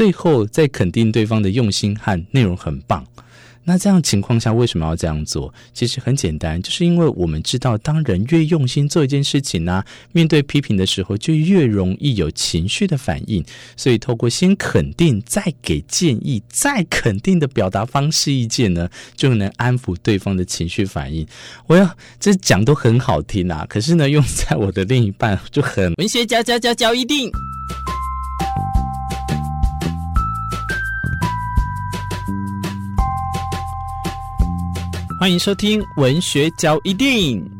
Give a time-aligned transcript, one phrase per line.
[0.00, 3.06] 最后再肯定对方的用心和内容很棒。
[3.64, 5.52] 那这样情况下，为什么要这样做？
[5.74, 13.44] 其实很简单，就是因为我们知道，当人越用心做一件事情呢、面对批评的时候，就越容易有情绪的反应。
[13.76, 21.26] 所以，透过先肯定，再给建议，再肯定的表达方式意见呢，就能安抚对方的情绪反应。
[21.66, 27.30] 我要这讲都很好听啊，可是呢，用在我的另一半就很文学家家家教一定。
[35.20, 37.59] 欢迎收听文学交易电影。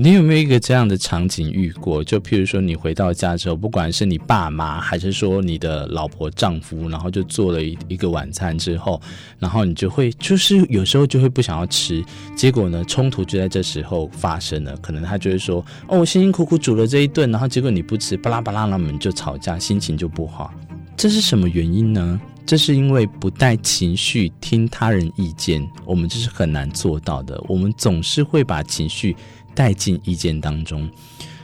[0.00, 2.04] 你有没有一个这样的场景遇过？
[2.04, 9.02] 就譬如说，你回到家之后，不管是你爸妈，还是说你的老婆、丈夫，然后就做了一一个晚餐之后，
[9.40, 12.00] 然后你就会，就是有时候就会不想要吃，
[12.36, 14.76] 结果呢，冲突就在这时候发生了。
[14.76, 20.54] 可能他就会说：“哦，我辛辛苦苦煮了这一顿，然后结果你不吃，巴拉巴拉，那我们就吵架，心情就不好。
[20.96, 22.20] 这是什么原因呢？
[22.46, 27.42] 这是因为不带情绪听他人意见，我们这是很难做到的。
[27.48, 29.16] 我们总是会把情绪。
[29.58, 30.88] 带进意见当中，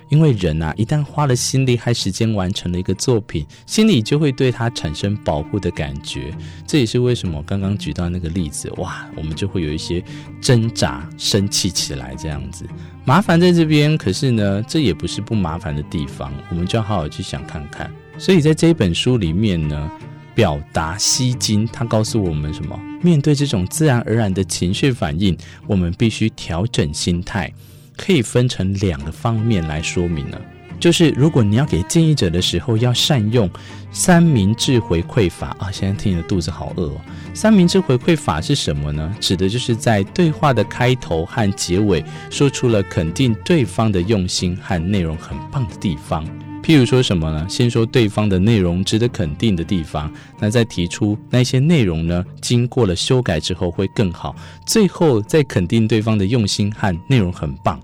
[0.09, 6.33] 因为人啊，一旦花了心力和时间完成了一个作品，心里就会对他产生保护的感觉。
[6.65, 10.01] 这也是为什么刚刚举到那个例子，哇，我们就会有一些
[10.41, 12.65] 挣扎、生气起来这样子。
[13.05, 17.91] 麻烦在这边，可是呢，这也不是不麻烦的地方，我们就要好好去想看看。
[18.17, 19.91] 所以在这一本书里面呢，
[20.37, 22.81] 表达吸睛，它告诉我们什么？
[23.03, 27.53] 面对这种自然而然的情绪反应，我们必须调整心态。
[27.97, 30.41] 可以分成两个方面来说明了，
[30.81, 33.49] 就是如果你要给建议者的时候，要善用
[33.93, 35.71] 三明治回馈法啊。
[35.71, 37.01] 现在听你的肚子好饿哦。
[37.33, 39.15] 三明治回馈法是什么呢？
[39.21, 46.25] 指的就是在对话的开头和结尾，说出了肯定对方的用心和内容很棒的地方。
[46.65, 47.47] 譬如说什么呢？
[47.47, 50.11] 先说对方的内容值得肯定的地方，
[50.41, 54.35] 那再提出那些内容呢，经过了修改之后会更好。
[54.65, 57.79] 最后再肯定对方的用心和内容很棒。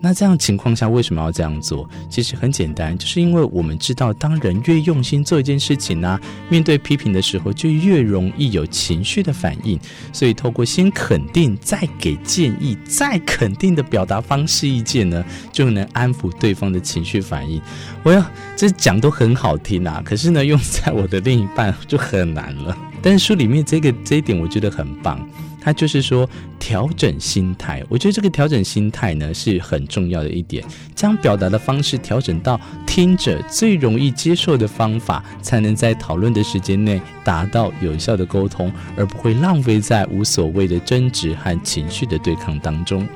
[0.00, 1.88] 那这样情况下，为什么要这样做？
[2.10, 9.80] 其实很简单，就是因为我们知道，当人越用心做一件事情呢、面对批评的时候，就越容易有情绪的反应。
[10.12, 17.60] 所以，透过先肯定，再给建议，再肯定的表达方式意见呢，就能安抚对方的情绪反应。
[18.02, 18.22] 我要
[18.56, 22.76] 这讲都很好听啊，可是呢，用在我的另一半就很难了。
[23.00, 25.26] 但是书里面这个这一点，我觉得很棒。
[25.64, 30.62] 他就是说，调整心态，我觉得这个调整心态呢是很重要的一点，
[30.94, 43.08] 将表达的方式调整到听者最容易接受的方法，才能在讨论的时间内达到有效的沟通，而不会浪费在无所谓的争执和情绪的对抗当中。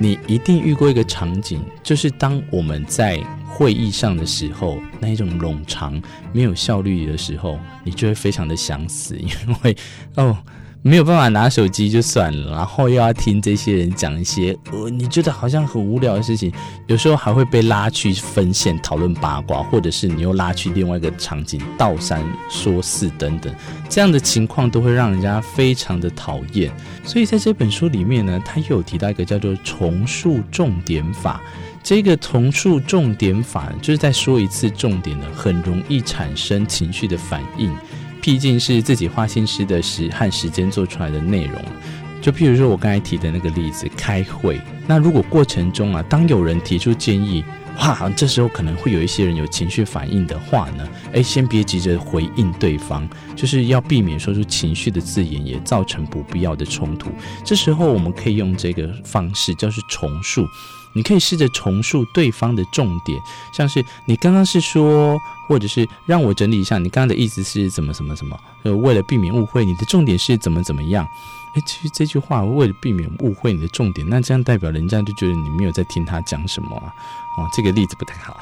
[0.00, 9.30] 你一定遇过一个场景，就是当我们在会议上的时候，那一种冗长、没有效率的时候，你就会非常的想死，因
[9.62, 9.76] 为
[10.16, 10.36] 哦。
[10.86, 16.52] 没有办法拿手机就算了，然后又要听这些人讲一些呃你觉得好像很无聊的事情，
[16.88, 23.50] 有时候还会被拉去分线讨论八卦，或者是你又拉去另外一个场景道三说四等等，
[23.88, 26.70] 这样的情况都会让人家非常的讨厌。
[27.02, 31.40] 所以在这本书里面呢，他又有提到一个叫做重述重点法。
[31.82, 37.74] 这个重述重点法就是在说一次重点呢，很容易产生情绪的反应。
[38.24, 41.62] 毕竟是自己花心思的时和时间做出来的内容，
[42.22, 44.58] 就譬如说我刚才提的那个例子，开会。
[44.86, 47.44] 那如果过程中啊，当有人提出建议，
[47.80, 57.10] 哇，这时候可能会有一些人有情绪反应的话呢，诶，先别急着回应对方，就是要避免说出情绪的字眼，也造成不必要的冲突。
[57.44, 60.46] 这时候我们可以用这个方式，就是重述。
[60.94, 63.20] 你可以试着重述对方的重点，
[63.52, 68.38] 像是你刚刚是说，或者是让我整理一下，你刚刚的意思是怎么怎么怎么？
[68.62, 71.06] 呃，为了避免误会，你的重点是怎么怎么样？
[71.54, 76.92] 诶，其实这句话为了避免误会你的重点，那这样代表人家就觉得你没有在听他讲什么啊？
[77.36, 78.40] 哦，这个例子不太好。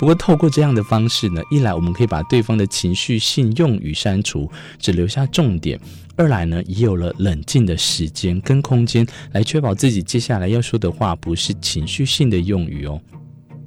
[0.00, 5.78] 不过透过这样的方式呢，一来我们可以把对方的情绪性用语删除，只留下重点；
[6.16, 12.98] 二来呢，也有了冷静的时间跟空间，来确保自己接下来要说的话不是情绪性的用语哦。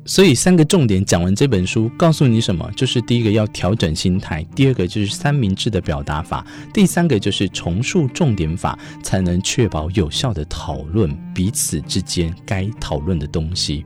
[0.06, 2.68] 所以三个重点讲完这本书，告诉你什么？
[2.76, 6.44] 就是第一个要调整心态，第二个就是三明治的表达法，
[6.74, 13.86] 第三个就是重述重点法，才能确保有效的讨论彼此之间该讨论的东西。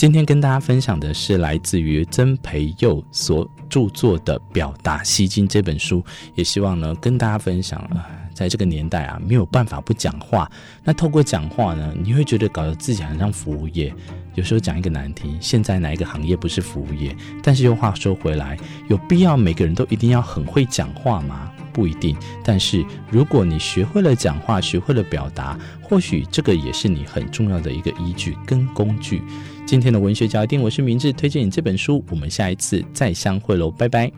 [0.00, 6.02] 今天跟大家分享的是来自于曾培佑所著作的《表达吸睛》这本书，
[6.34, 10.50] 也希望呢跟大家分享了在这个年代啊，没有办法不讲话。
[10.82, 13.92] 那透过讲话呢，你会觉得搞得自己很像服务业。
[14.36, 17.14] 有时候讲一个难听，现在哪一个行业不是服务业？
[17.42, 18.56] 但是又话说回来，
[18.88, 21.52] 有必要每个人都一定要很会讲话吗？
[21.74, 22.16] 不一定。
[22.42, 29.22] 但是如果你学会了讲话，学会了表达，或许这个也是你很重要的一个依据跟工具。
[29.70, 32.04] 今天的文学焦点，我是明智，推荐你这本书。
[32.10, 34.10] 我们下一次再相会喽，拜拜。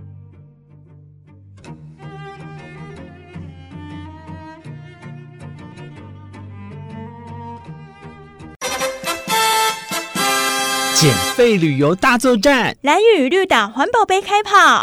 [10.94, 14.82] 减肥旅游大作战，蓝雨绿岛环保杯开跑。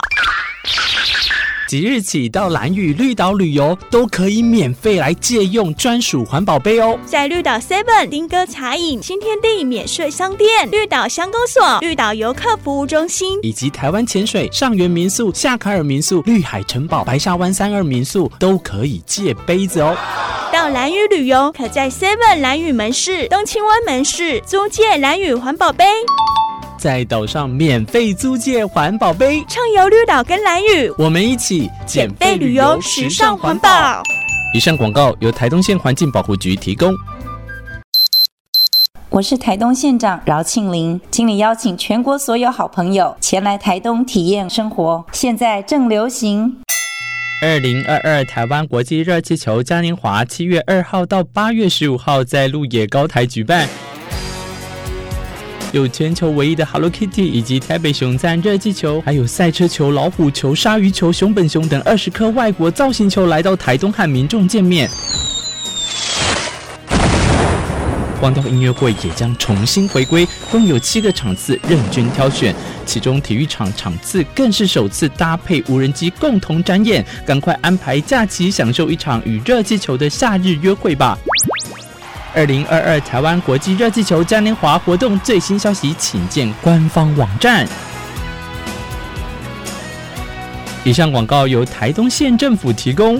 [1.69, 6.97] 即日起到蓝屿绿岛旅游，都可以免费来借用专属环保杯哦。
[7.05, 19.95] 在绿岛 Seven、丁哥茶饮、新天地免税商店、绿岛乡公所、绿岛游客服务中心，以及台湾潜水、上元民宿、夏卡尔民宿、绿海城堡、白沙湾三二民宿，都可以借杯子哦。
[20.51, 25.85] 到蓝屿旅游，可在 Seven 蓝屿门市、东青湾门市租借蓝屿环保杯。
[26.79, 34.01] 在岛上免费租借环保杯，畅游绿岛跟蓝屿，我们一起减废旅游，时尚环保。
[34.55, 36.95] 以上广告由台东县环境保护局提供。
[39.09, 45.05] 我是台东县长饶庆林，请你邀请全国所有好朋友前来台东体验生活。
[45.11, 46.55] 现在正流行。
[47.41, 53.67] 二零二二台湾国际热气球嘉年华，七月二号到八月十五号在鹿野高台举办。
[55.71, 64.89] 有全球唯一的 Hello Kitty，以及台北熊赞热气球，还有赛车球、老虎球、鲨鱼球、熊本熊等二十颗外国造型球来到台东和民众见面。
[68.19, 77.05] 荒调音乐会也将重新回归，共有七个场次任君挑选，其中体育场场次更是首次搭配无人机共同展演。
[77.25, 81.17] 赶快安排假期，享受一场与热气球的夏日约会吧！
[82.35, 87.67] 二零二二台湾国际热气球嘉年华活动最新消息，请见官方网站。
[90.83, 93.19] 以上广告由台东县政府提供。